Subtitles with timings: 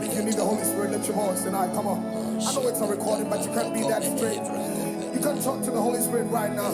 [0.00, 1.74] Somebody, you need the Holy Spirit, lift your voice tonight.
[1.74, 1.98] Come on.
[2.40, 4.40] I know it's a recording, but you can't be that straight.
[5.12, 6.72] You can talk to the Holy Spirit right now.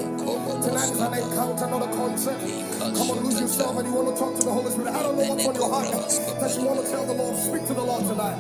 [0.63, 2.41] Tonight is an encounter, not a concept.
[2.79, 4.95] Come on, lose yourself and you want to talk to the Holy Spirit.
[4.95, 7.37] I don't know what's on your heart that you want to tell the Lord.
[7.37, 8.39] Speak to the Lord tonight.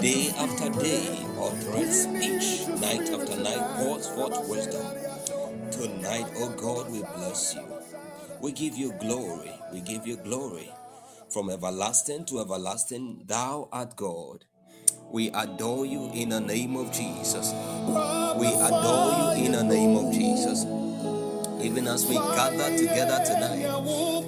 [0.01, 1.25] Day after day,
[1.61, 4.85] threats each night after night pours forth wisdom.
[5.71, 7.63] Tonight, oh God, we bless you.
[8.39, 9.51] We give you glory.
[9.73, 10.71] We give you glory.
[11.29, 14.45] From everlasting to everlasting, thou art God.
[15.09, 17.51] We adore you in the name of Jesus.
[17.51, 20.65] We adore you in the name of Jesus.
[21.63, 23.65] Even as we gather together tonight,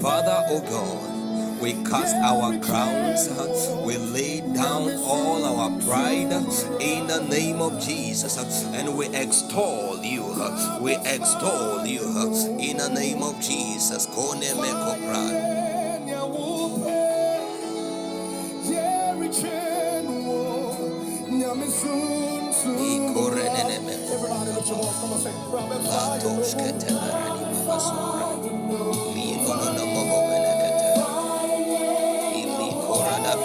[0.01, 1.12] Father, oh God.
[1.63, 3.30] We cast our crowns.
[3.86, 6.33] We lay down all our pride
[6.81, 8.38] in the name of Jesus.
[8.74, 10.25] And we extol you.
[10.81, 12.04] We extol you
[12.60, 14.07] in the name of Jesus.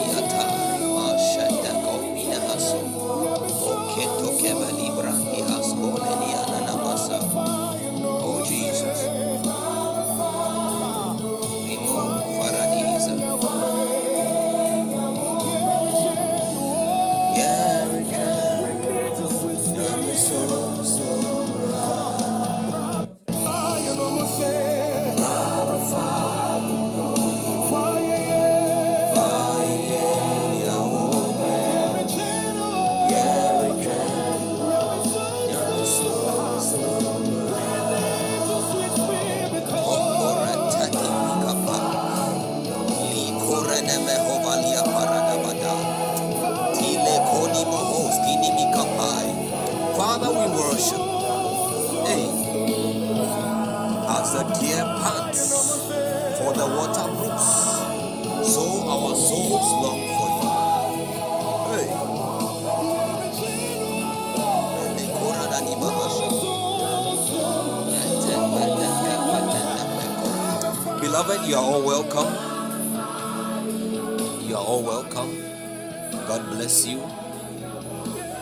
[0.07, 0.68] Yata.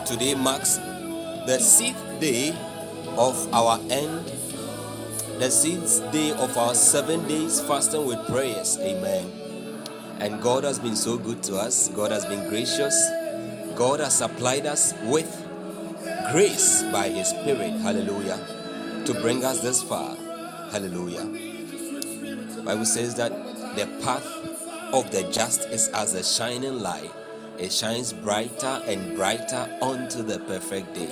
[0.07, 0.77] Today marks
[1.47, 2.55] the sixth day
[3.17, 4.25] of our end,
[5.37, 8.77] the sixth day of our seven days fasting with prayers.
[8.79, 9.29] Amen.
[10.19, 12.95] And God has been so good to us, God has been gracious,
[13.75, 15.29] God has supplied us with
[16.31, 17.73] grace by His Spirit.
[17.81, 18.39] Hallelujah.
[19.03, 20.15] To bring us this far.
[20.71, 21.25] Hallelujah.
[22.63, 23.33] Bible says that
[23.75, 24.25] the path
[24.93, 27.11] of the just is as a shining light.
[27.59, 31.09] It shines brighter and brighter unto the perfect day.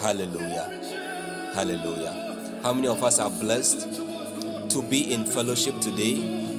[0.00, 0.80] Hallelujah.
[1.54, 2.60] Hallelujah.
[2.62, 3.86] How many of us are blessed
[4.70, 6.14] to be in fellowship today?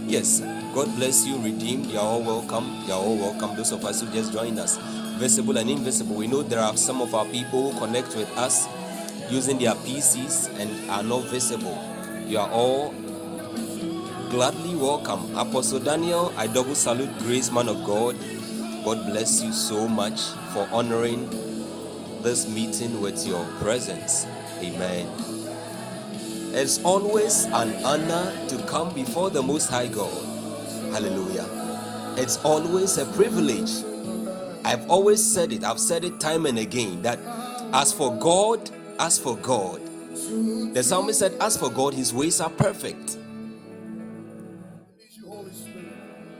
[0.05, 0.41] Yes.
[0.75, 1.87] God bless you, redeemed.
[1.87, 2.83] You're all welcome.
[2.85, 3.55] You're all welcome.
[3.55, 4.77] Those of us who just joined us,
[5.17, 6.15] visible and invisible.
[6.15, 8.67] We know there are some of our people who connect with us
[9.31, 11.77] using their PCs and are not visible.
[12.27, 12.93] You are all
[14.29, 15.35] gladly welcome.
[15.35, 18.15] Apostle Daniel, I double salute grace, man of God.
[18.83, 20.21] God bless you so much
[20.53, 21.29] for honoring
[22.23, 24.25] this meeting with your presence.
[24.61, 25.07] Amen.
[26.53, 30.25] It's always an honor to come before the Most High God.
[30.91, 31.45] Hallelujah.
[32.17, 33.83] It's always a privilege.
[34.65, 37.19] I've always said it, I've said it time and again that
[37.73, 39.81] as for God, as for God,
[40.73, 43.17] the psalmist said, As for God, his ways are perfect.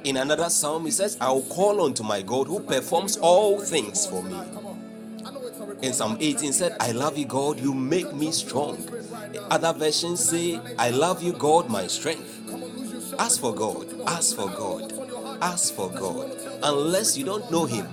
[0.09, 4.07] In another psalm, he says, I will call unto my God who performs all things
[4.07, 4.35] for me.
[5.83, 8.83] In Psalm 18 said, I love you, God, you make me strong.
[9.51, 12.39] Other versions say, I love you, God, my strength.
[13.19, 14.93] Ask for God, ask for God,
[15.43, 16.31] ask for God.
[16.63, 17.87] Unless you don't know Him,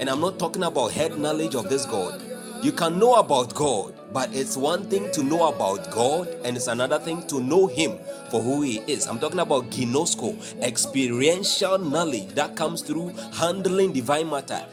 [0.00, 2.20] and I'm not talking about head knowledge of this God,
[2.62, 6.66] you can know about God, but it's one thing to know about God, and it's
[6.66, 7.98] another thing to know Him
[8.30, 9.06] for who He is.
[9.06, 14.64] I'm talking about ginosko, experiential knowledge that comes through handling divine matter.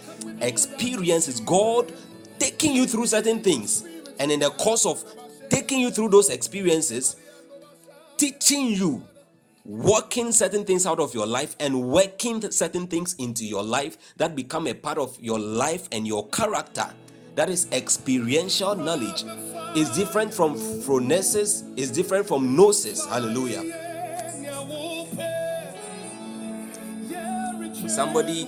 [0.41, 1.93] Experience is God
[2.39, 3.85] taking you through certain things,
[4.19, 5.03] and in the course of
[5.49, 7.15] taking you through those experiences,
[8.17, 9.03] teaching you
[9.63, 14.33] working certain things out of your life and working certain things into your life that
[14.33, 16.87] become a part of your life and your character
[17.37, 19.23] that is experiential knowledge
[19.75, 23.06] is different from phronesis is different from gnosis.
[23.06, 23.61] Hallelujah.
[27.87, 28.45] Somebody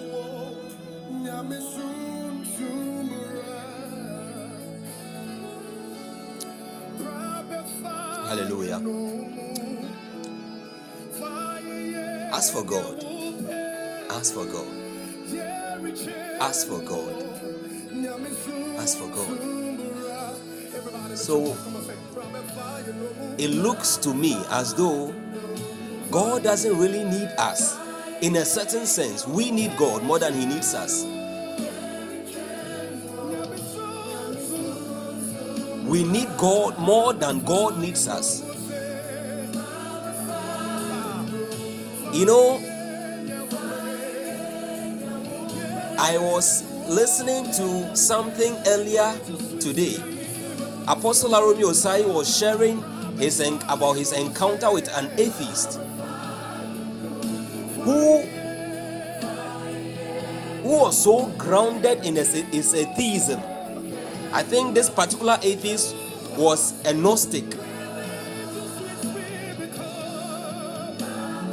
[8.28, 8.82] hallelujah.
[12.34, 13.06] Ask for god.
[14.10, 14.68] Ask for god.
[16.42, 17.29] Ask for god
[17.92, 19.40] Ask for God.
[21.18, 21.56] So
[23.38, 25.14] it looks to me as though
[26.12, 27.78] God doesn't really need us.
[28.22, 31.04] In a certain sense, we need God more than He needs us.
[35.86, 38.44] We need God more than God needs us.
[42.14, 42.60] You know,
[45.98, 49.16] I was listening to something earlier
[49.60, 49.96] today.
[50.88, 52.82] Apostle Arome Osayi was sharing
[53.20, 55.80] his about his encounter with an atheist
[57.84, 58.22] who
[60.64, 63.40] who was so grounded in his atheism.
[64.34, 65.96] I think this particular atheist
[66.38, 67.46] was agnostic.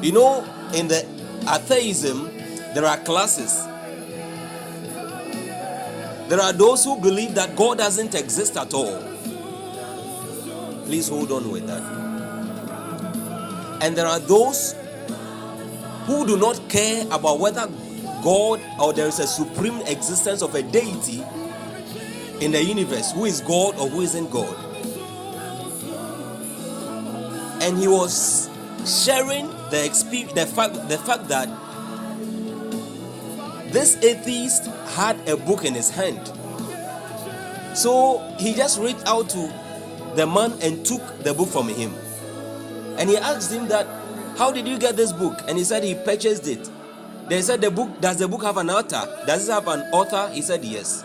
[0.02, 1.06] You know, in the
[1.46, 2.24] atheism,
[2.74, 3.66] there are classes
[6.28, 9.00] there are those who believe that God doesn't exist at all.
[10.84, 11.82] Please hold on with that.
[13.82, 14.74] And there are those
[16.06, 17.68] who do not care about whether
[18.22, 21.22] God or there is a supreme existence of a deity
[22.40, 24.56] in the universe who is God or who isn't God.
[27.62, 28.50] And he was
[28.84, 31.48] sharing the experience, the fact, the fact that
[33.72, 36.20] this atheist had a book in his hand.
[37.76, 39.52] So he just reached out to
[40.14, 41.94] the man and took the book from him.
[42.98, 43.86] And he asked him that,
[44.38, 45.42] How did you get this book?
[45.48, 46.70] And he said he purchased it.
[47.28, 49.24] They said the book, does the book have an author?
[49.26, 50.30] Does it have an author?
[50.32, 51.04] He said yes.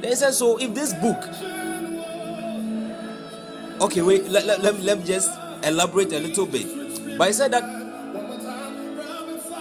[0.00, 1.24] They said, So if this book
[3.78, 5.30] Okay, wait, let, let, let, let me just
[5.62, 6.66] elaborate a little bit.
[7.18, 7.64] But he said that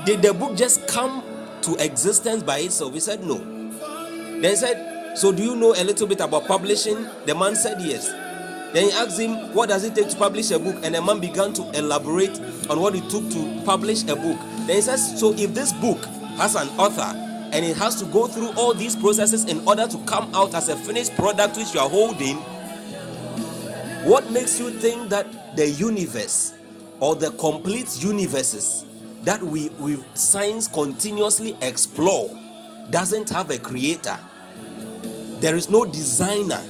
[0.05, 1.21] did the book just come
[1.65, 2.93] to existence by itself?
[2.93, 3.37] He said, No.
[3.37, 7.07] Then he said, So do you know a little bit about publishing?
[7.25, 8.11] The man said, Yes.
[8.73, 10.75] Then he asked him, What does it take to publish a book?
[10.83, 14.37] And the man began to elaborate on what it took to publish a book.
[14.67, 16.03] Then he says, So if this book
[16.37, 17.13] has an author
[17.53, 20.69] and it has to go through all these processes in order to come out as
[20.69, 22.37] a finished product which you are holding,
[24.05, 26.53] what makes you think that the universe
[26.99, 28.85] or the complete universes
[29.25, 32.29] that we, we science continuously explore
[32.89, 34.17] doesn't have a creator?
[35.39, 36.61] There is no designer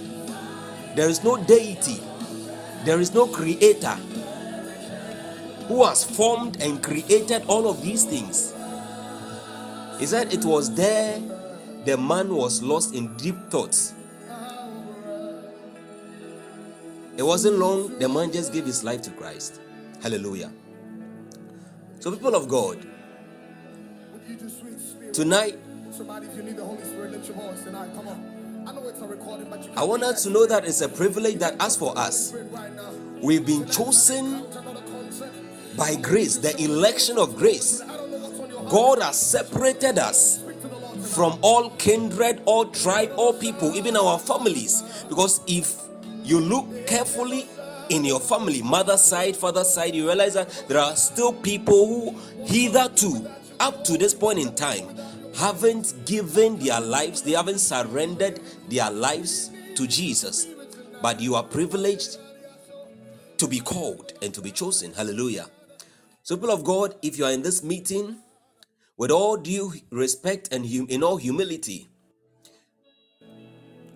[0.96, 2.00] there is no deity,
[2.86, 3.96] there is no creator
[5.68, 8.54] who has formed and created all of these things.
[10.00, 11.22] He said it was there
[11.84, 13.94] the man was lost in deep thoughts.
[17.18, 19.60] It wasn't long, the man just gave his life to Christ.
[20.02, 20.50] Hallelujah.
[22.06, 22.86] So, people of God,
[25.12, 25.58] tonight,
[25.90, 27.90] somebody, if you need the Holy Spirit, lift your voice tonight.
[27.96, 29.74] Come on.
[29.76, 32.32] I want us to know that it's a privilege that, as for us,
[33.24, 34.46] we've been chosen
[35.76, 37.82] by grace, the election of grace.
[38.70, 40.44] God has separated us
[41.16, 44.84] from all kindred, all tribe, all people, even our families.
[45.10, 45.82] Because if
[46.24, 47.48] you look carefully
[47.90, 52.44] in your family, mother side, father side, you realize that there are still people who,
[52.46, 53.28] hitherto,
[53.60, 54.88] up to this point in time,
[55.36, 58.40] haven't given their lives, they haven't surrendered
[58.70, 60.48] their lives to Jesus.
[61.02, 62.18] But you are privileged
[63.38, 64.94] to be called and to be chosen.
[64.94, 65.48] Hallelujah.
[66.24, 68.18] So, people of God, if you are in this meeting,
[68.98, 71.90] with all due respect and hum- in all humility,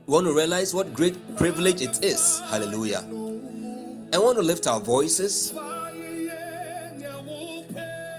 [0.10, 2.42] want to realize what great privilege it is.
[2.50, 3.01] Hallelujah.
[4.12, 5.54] I want to lift our voices,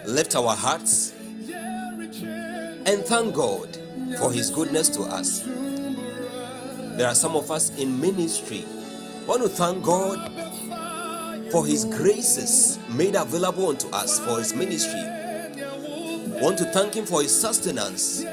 [0.07, 1.13] lift our hearts,
[2.87, 3.77] and thank God
[4.21, 5.43] for His goodness to us.
[6.97, 8.65] There are some of us in ministry.
[9.27, 10.31] Want to thank God
[11.51, 15.03] for His graces made available unto us for His ministry.
[16.41, 18.25] Want to thank Him for His sustenance.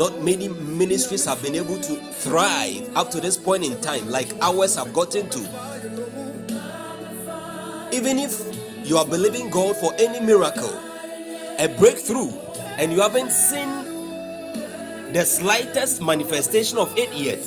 [0.00, 4.32] Not many ministries have been able to thrive up to this point in time, like
[4.40, 5.40] ours have gotten to.
[7.92, 8.40] Even if
[8.88, 10.72] you are believing God for any miracle,
[11.58, 12.30] a breakthrough,
[12.78, 13.68] and you haven't seen
[15.12, 17.44] the slightest manifestation of it yet,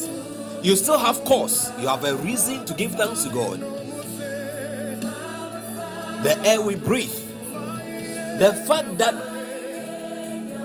[0.62, 3.62] you still have cause, you have a reason to give thanks to God.
[6.22, 7.16] The air we breathe,
[8.38, 9.33] the fact that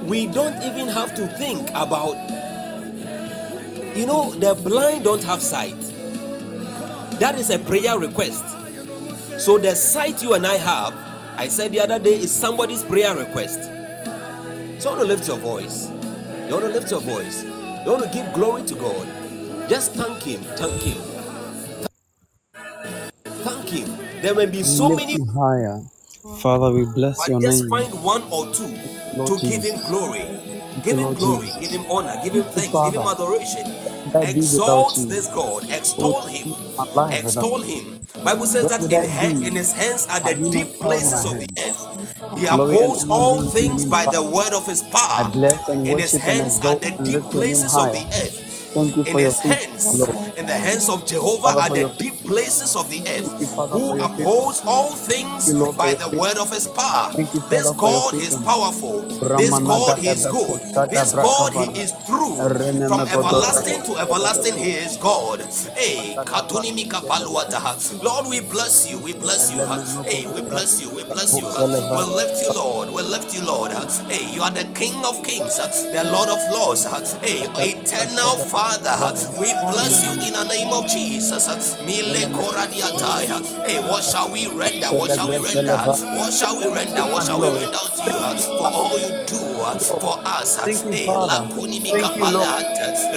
[0.08, 2.16] we don't even have to think about,
[3.94, 5.78] you know, the blind don't have sight.
[7.20, 8.44] That is a prayer request.
[9.38, 10.94] So the sight you and I have,
[11.36, 13.62] I said the other day, is somebody's prayer request.
[14.80, 15.90] So you want to lift your voice.
[16.46, 17.44] You want to lift your voice.
[17.44, 19.06] You want to give glory to God.
[19.68, 20.40] Just thank Him.
[20.56, 21.02] Thank Him.
[23.24, 24.22] Thank Him.
[24.22, 25.18] There may be so many.
[25.36, 25.80] higher.
[26.36, 27.70] Father, we bless your just name.
[27.70, 28.68] find one or two
[29.16, 29.64] Lord to Jesus.
[29.64, 30.58] give Him glory.
[30.84, 33.66] Give him glory, give him honor, give him thanks, give him adoration.
[34.22, 36.54] Exalt this God, extol him,
[37.10, 37.98] extol him.
[38.24, 42.38] Bible says that in, in his hands are the deep places of the earth.
[42.38, 45.32] He upholds all things by the word of his power.
[45.84, 48.47] In his hands are the deep places of the earth.
[48.78, 50.08] Thank you for in his hands,
[50.38, 54.94] in the hands of Jehovah are the deep places of the earth, who upholds all
[54.94, 57.12] things by the word of his power.
[57.50, 59.02] This God is powerful.
[59.36, 60.60] This God is good.
[60.90, 62.36] This God he is true.
[62.88, 65.40] From everlasting to everlasting, he is God.
[65.76, 66.16] Hey,
[68.02, 68.98] Lord, we bless you.
[68.98, 69.58] We bless you.
[70.04, 70.90] Hey, we bless you.
[70.90, 71.46] We bless you.
[71.46, 72.90] We lift you, Lord.
[72.90, 73.72] We lift you, Lord.
[74.08, 76.84] Hey, you are the King of Kings, the Lord of Lords.
[77.22, 78.67] Hey, eternal Father,
[79.38, 81.48] we bless you in the name of Jesus.
[83.66, 84.88] Hey, what shall we render?
[84.92, 85.76] What shall we render?
[86.18, 87.02] What shall we render?
[87.02, 89.40] What shall we render to you for all you do
[90.00, 90.58] for us?
[90.90, 92.66] Hey, lakuni mikapalat,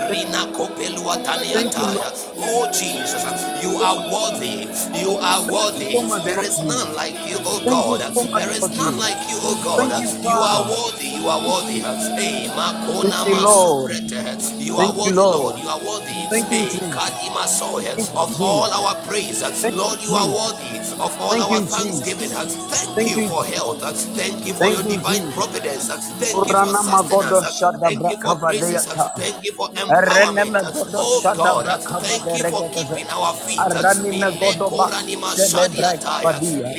[0.10, 2.12] rina kopeluataniataya.
[2.40, 3.24] Oh Jesus,
[3.64, 4.68] you are worthy.
[5.00, 5.96] You are worthy.
[6.26, 8.02] There is none like you, oh God.
[8.38, 9.92] There is none like you, oh God.
[10.24, 11.10] You are worthy.
[11.10, 11.82] You are worthy.
[12.20, 14.61] Hey, makona masurete.
[14.78, 15.12] Thank you are worthy.
[15.16, 15.60] Lord.
[15.60, 19.42] You are worthy Thank you, of all our praise.
[19.76, 22.30] Lord, you are worthy of all our thanksgiving.
[22.30, 23.82] Thank you for health.
[24.18, 25.90] Thank you for your divine providence.
[26.20, 27.42] Thank you for sustenance.
[27.84, 29.18] Thank you for brakavadeyata.
[29.18, 30.72] Thank you for empowerment.
[30.96, 31.68] Oh God,
[32.04, 33.60] thank you for keeping our feet.
[33.60, 34.90] Arani megodo ba
[35.22, 36.70] shele brakadia.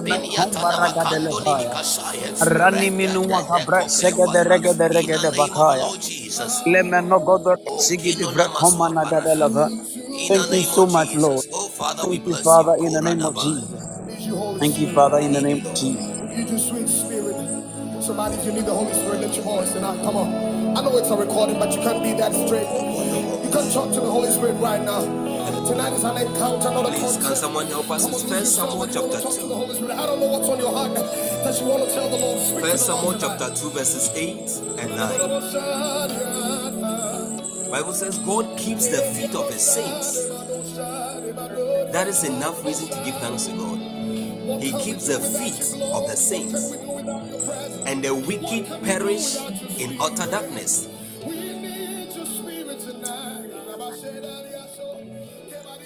[5.08, 5.32] me kumbaraga dele baya.
[5.32, 5.84] Arani minua kabra segede regede regede bakaya.
[5.86, 6.62] Oh Jesus.
[6.66, 9.70] Lemeno godo sigidi brakomana gadelava.
[9.70, 11.46] In Thank you so much, Lord.
[11.52, 12.44] Oh Father, we Thank you, bless you.
[12.44, 13.42] Father, in the name of Koranaba.
[13.42, 13.82] Jesus.
[14.06, 14.94] Need you, Holy Thank you, Spirit.
[14.94, 16.20] Father, in the name of Jesus.
[16.20, 17.36] We you, sweet spirit.
[18.02, 20.02] Somebody, if you need the Holy Spirit, lift your voice tonight.
[20.04, 20.76] Come on.
[20.76, 22.68] I know it's a recording, but you can't be that straight.
[23.44, 25.02] You can talk to the Holy Spirit right now.
[25.48, 28.92] Tonight is an encounter, not a Please, can someone help us with First Samuel like
[28.94, 29.48] you want chapter to talk to 2?
[29.48, 29.96] the Holy Spirit.
[29.96, 32.38] I don't know what's on your heart that you want to tell the Lord.
[32.62, 35.18] First Samuel chapter 2, verses 8 and 9.
[37.70, 40.28] Bible says God keeps the feet of his saints.
[41.92, 43.78] That is enough reason to give thanks to God.
[44.62, 46.72] He keeps the feet of the saints,
[47.86, 49.36] and the wicked perish
[49.78, 50.88] in utter darkness.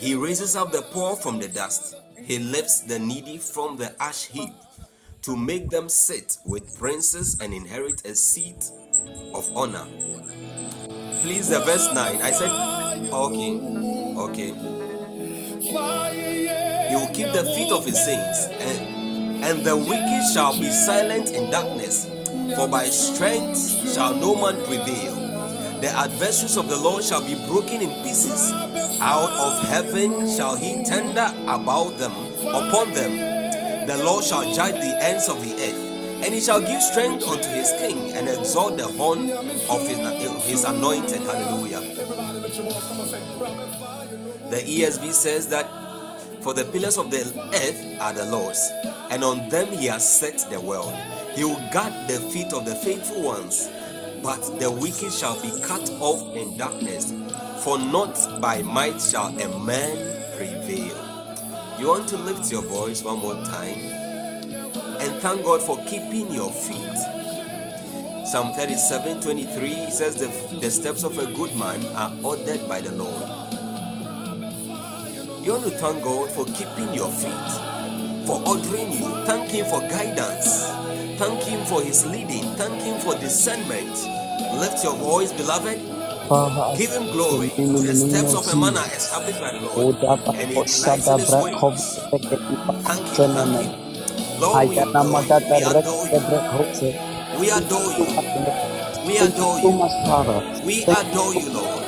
[0.02, 1.94] He raises up the poor from the dust.
[2.16, 4.50] He lifts the needy from the ash heap
[5.22, 8.68] to make them sit with princes and inherit a seat
[9.32, 9.86] of honor.
[11.22, 12.20] Please, the verse 9.
[12.20, 12.50] I said,
[13.12, 13.60] okay,
[14.18, 14.52] okay.
[15.60, 21.30] He will keep the feet of his saints, and, and the wicked shall be silent
[21.30, 22.06] in darkness,
[22.56, 25.21] for by strength shall no man prevail.
[25.82, 28.52] The adversaries of the Lord shall be broken in pieces.
[29.00, 32.12] Out of heaven shall he tender about them,
[32.46, 33.86] upon them.
[33.88, 37.48] The Lord shall judge the ends of the earth, and he shall give strength unto
[37.48, 39.32] his king, and exalt the horn
[39.68, 39.98] of his,
[40.44, 41.20] his anointed.
[41.22, 41.80] Hallelujah.
[44.50, 45.68] The ESV says that
[46.42, 47.22] for the pillars of the
[47.54, 48.70] earth are the Lord's,
[49.10, 50.94] and on them he has set the world.
[51.34, 53.68] He will guard the feet of the faithful ones,
[54.22, 57.12] but the wicked shall be cut off in darkness.
[57.64, 59.96] For not by might shall a man
[60.36, 60.96] prevail.
[61.78, 64.02] You want to lift your voice one more time
[65.02, 66.96] and thank God for keeping your feet.
[68.26, 70.28] Psalm 37 23 says, the,
[70.60, 73.22] the steps of a good man are ordered by the Lord.
[75.44, 79.24] You want to thank God for keeping your feet, for ordering you.
[79.26, 80.81] Thank Him for guidance.
[81.18, 82.44] Thank Him for His leading.
[82.56, 83.92] Thank Him for discernment.
[84.60, 85.80] Lift your voice, beloved.
[86.28, 87.50] Father, Give Him glory.
[87.58, 88.96] you in The the steps of of a man are Jesus.
[88.96, 92.00] established by the Lord, oh, and He delights in His ways.
[92.86, 93.52] Thank Him, thank.
[93.54, 93.74] Him.
[94.40, 95.34] Lord, we adore you.
[95.52, 96.26] We adore you.
[97.38, 98.06] We you adore you.
[98.08, 99.06] Lord.
[99.06, 99.80] We Thank you adore you.
[100.04, 100.42] Father.
[100.64, 101.84] We adore you, Lord.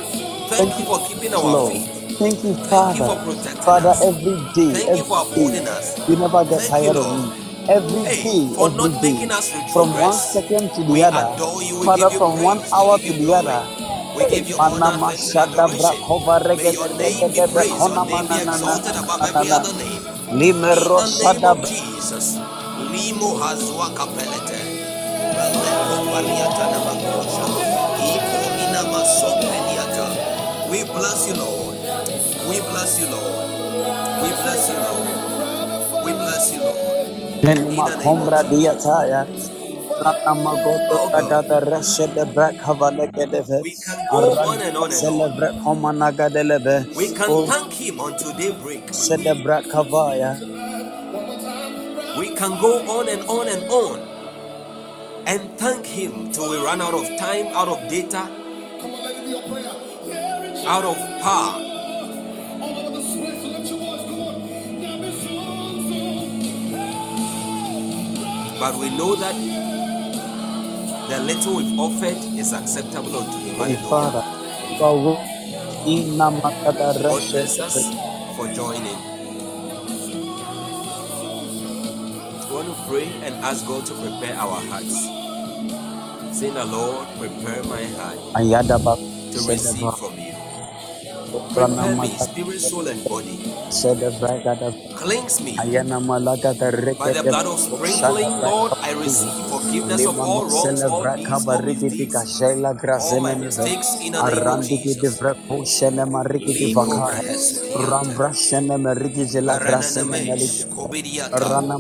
[0.49, 1.89] thank you you for keeping our feet.
[2.19, 3.05] Thank you, Thank you Father.
[3.05, 5.95] for protecting Father, every day, Thank you every for day, upholding us.
[6.09, 7.21] you never get Thank you, tired of Lord.
[7.21, 7.44] me.
[7.69, 11.29] Every day, for every not day, making us from one second to the We other,
[11.37, 11.81] adore you.
[11.81, 12.73] We Father, give you from one praise.
[12.77, 13.35] We hour give to you the glory.
[13.35, 13.67] other.
[14.17, 15.99] We give you honor, Manama thanks, and Shada adoration.
[16.01, 17.87] Brakova May your name be Regede praised.
[17.87, 20.03] Your Brakona name be Manana exalted above every other name.
[20.07, 22.37] In Limero the name Shada of Jesus.
[22.93, 24.61] Limo hazwa kapelete.
[25.37, 27.47] Maleko paliata na makosha.
[28.05, 30.71] Iko mina masompeliata.
[30.71, 31.77] We bless you, Lord.
[32.51, 33.49] We bless you, Lord.
[34.23, 35.14] We bless you, Lord.
[37.45, 37.71] We bless you, Lord.
[37.71, 38.87] In Benima the name of Kombra Jesus.
[38.87, 39.27] Diataya.
[40.03, 43.63] Ranamagoto Oh Kadada God, Rashede Brak Havalegedeve.
[43.63, 45.65] we can go on and on and Celebre on.
[45.65, 46.87] Komanagadeleve.
[46.97, 48.87] We can O thank Him until daybreak.
[48.93, 50.39] Shede Brak Havaya.
[52.19, 54.25] We can go on and on and on
[55.27, 58.29] and thank Him till we run out of time, out of data,
[60.67, 61.74] out of power.
[68.61, 69.35] But we know that
[71.11, 73.59] the little we've offered is acceptable unto.
[73.59, 74.25] My Father.
[77.09, 77.77] God bless us
[78.37, 78.99] for joining.
[82.35, 85.09] We want to pray and ask God to prepare our hearts.
[86.39, 88.19] Saying, the Lord, prepare my heart
[89.33, 90.34] to receive from you.
[91.55, 93.39] Prepare me, spirit, soul, and body.
[94.97, 98.73] Cleanse me Ayana malaga da by the blood of sprinkling, Lord.
[98.83, 103.97] I receive forgiveness of all wrongs, all deeds, all rigidi misdeeds, kajela all my mistakes
[104.05, 105.21] in the name of Jesus.
[105.21, 107.85] vreko shene marigidi Liko vakaya brehesukiante.
[107.91, 111.39] rambra shene merigidi la grasene Berenenemesh, meligi kobidiata.
[111.43, 111.77] rana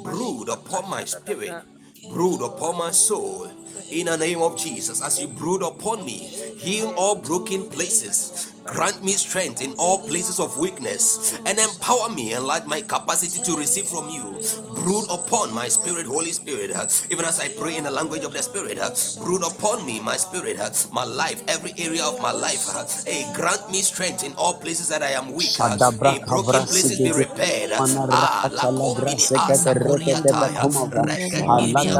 [0.03, 1.63] brood upon my spirit,
[2.11, 3.47] brood upon my soul.
[3.91, 6.17] In the name of Jesus, as you brood upon me,
[6.57, 12.33] heal all broken places, grant me strength in all places of weakness, and empower me
[12.33, 14.39] and like my capacity to receive from you.
[14.75, 16.71] Brood upon my spirit, Holy Spirit,
[17.11, 18.79] even as I pray in the language of the Spirit,
[19.23, 20.59] brood upon me, my spirit,
[20.93, 22.67] my life, every area of my life.
[23.05, 25.57] Hey, grant me strength in all places that I am weak.
[26.03, 27.71] Hey, broken places be repaired.
[28.11, 31.97] Ah, la Manaraka Labra combini Sekete asa Regate coriataya, Bakumava regedinia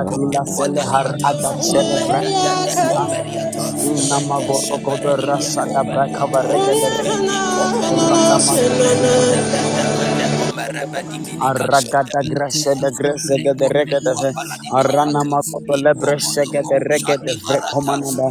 [6.65, 7.39] يا هنا
[7.89, 9.17] هنا ناصر منا
[11.41, 14.31] Arragada grasha de grasa de de regada ve
[14.73, 18.29] arrana makoto lebre sheke de regede vre komanada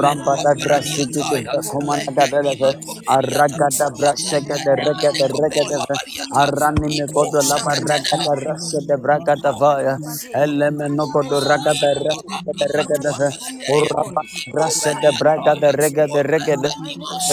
[0.00, 2.70] ramba da grasi de vre komanada de ve
[3.08, 5.96] arragada brasheke de regede regede ve
[6.42, 9.98] arrani me kodo laba ragada rasha de bragada vaya
[10.34, 13.30] elle me no kodo ragada rasha de regede ve
[13.68, 16.70] urraba grasha de bragada regede regede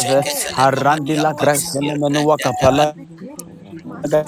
[0.10, 0.19] ve
[0.58, 2.93] arrandi la grasha ne menu wakapala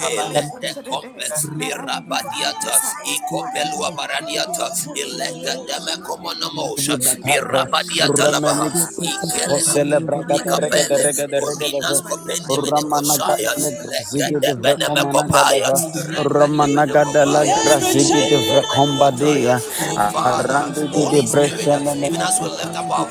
[0.00, 1.26] Elende kompe
[1.58, 2.74] mirabadiata
[3.14, 8.54] ikopelua baraniata ilega deme komonomosha mirabadiata laba
[9.00, 15.70] ikele Celebrakata kukumika regada pele regada regada odinas kopendi Ramanaga minikosaya lega Ziggy neme kopaya
[15.94, 22.22] deva rebedi Ramanaga la minokopaya Grasigi de lega Vrekombadia Oh Father, Arandigi de Brescian even
[22.22, 23.10] as we lift up our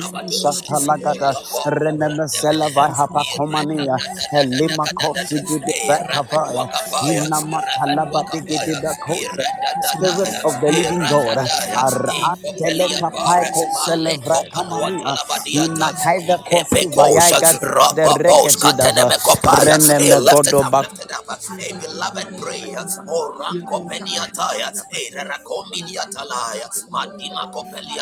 [15.55, 19.79] Inakaiva Kosi Ikepekosha, Vayaga de Rapapos, Reketidava Katenemekopaya.
[19.99, 21.27] Hey, Reneme lift it Godo up, lift it up.
[21.59, 22.75] Hey, beloved, pray.
[23.09, 27.51] Oh, Rankopeniataya, hey, Rakominiatalaya, Madima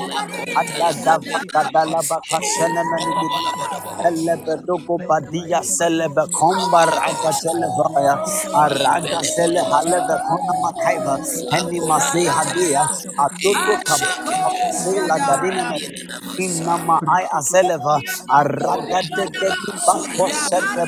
[0.59, 3.29] Adaga vagada la bakashene menigi.
[3.99, 8.15] Elebedogo badia selebe kombar aga televaya
[8.63, 11.15] araga sele halebe kona makaiva
[11.51, 12.83] heni masi hadia
[13.25, 14.35] atoto kabaka
[14.81, 15.79] sela gadina me
[16.45, 17.95] inama ai aseleva
[18.39, 19.49] araga de de
[19.87, 20.85] bako sede